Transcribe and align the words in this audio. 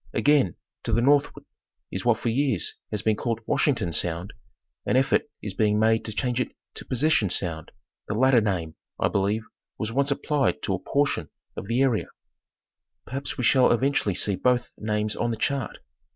Again, 0.15 0.55
to 0.83 0.93
the 0.93 1.01
northward, 1.03 1.45
is 1.91 2.03
what 2.03 2.17
for 2.17 2.29
years 2.29 2.73
has 2.89 3.03
been 3.03 3.15
called" 3.15 3.39
Washington" 3.45 3.93
Sound, 3.93 4.33
an 4.83 4.95
effort 4.95 5.29
is 5.43 5.53
being 5.53 5.77
made 5.77 6.03
to 6.05 6.11
change 6.11 6.41
it 6.41 6.55
to" 6.73 6.85
Possession" 6.85 7.29
Sound, 7.29 7.69
the 8.07 8.15
latter 8.15 8.41
name, 8.41 8.73
I 8.99 9.09
believe, 9.09 9.43
was 9.77 9.91
once 9.93 10.09
applied 10.09 10.63
to 10.63 10.73
a 10.73 10.79
portion 10.79 11.29
of 11.55 11.67
the 11.67 11.83
area; 11.83 12.07
perhaps 13.05 13.37
we 13.37 13.43
shall 13.43 13.69
eventually 13.71 14.15
see 14.15 14.35
both 14.35 14.73
names 14.75 15.15
on 15.15 15.29
the 15.29 15.37
chart. 15.37 15.77